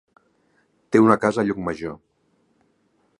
Té 0.95 1.01
una 1.03 1.17
casa 1.27 1.43
a 1.43 1.45
Llucmajor. 1.49 1.95